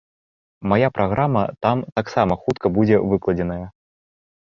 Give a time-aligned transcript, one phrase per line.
[0.71, 3.59] Мая праграма там таксама хутка будзе выкладзеная.